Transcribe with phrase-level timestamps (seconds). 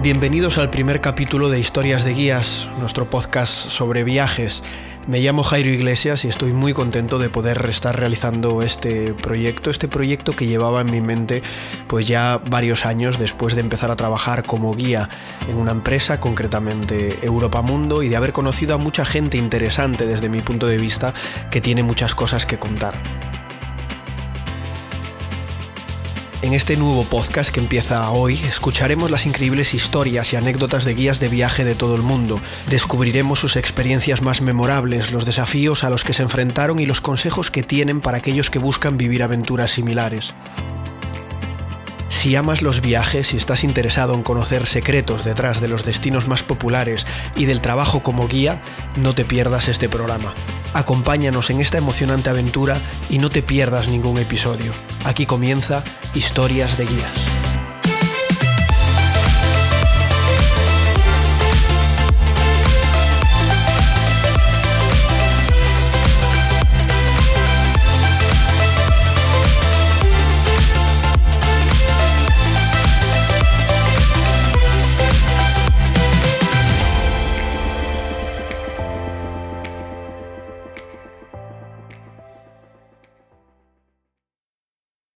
[0.00, 4.62] Bienvenidos al primer capítulo de Historias de Guías, nuestro podcast sobre viajes.
[5.08, 9.88] Me llamo Jairo Iglesias y estoy muy contento de poder estar realizando este proyecto, este
[9.88, 11.42] proyecto que llevaba en mi mente
[11.88, 15.08] pues ya varios años después de empezar a trabajar como guía
[15.48, 20.28] en una empresa, concretamente Europa Mundo, y de haber conocido a mucha gente interesante desde
[20.28, 21.12] mi punto de vista
[21.50, 22.94] que tiene muchas cosas que contar.
[26.40, 31.18] En este nuevo podcast que empieza hoy, escucharemos las increíbles historias y anécdotas de guías
[31.18, 32.40] de viaje de todo el mundo.
[32.68, 37.50] Descubriremos sus experiencias más memorables, los desafíos a los que se enfrentaron y los consejos
[37.50, 40.32] que tienen para aquellos que buscan vivir aventuras similares.
[42.08, 46.44] Si amas los viajes y estás interesado en conocer secretos detrás de los destinos más
[46.44, 48.62] populares y del trabajo como guía,
[48.94, 50.34] no te pierdas este programa.
[50.74, 52.76] Acompáñanos en esta emocionante aventura
[53.10, 54.72] y no te pierdas ningún episodio.
[55.04, 55.82] Aquí comienza
[56.14, 57.27] Historias de Guías.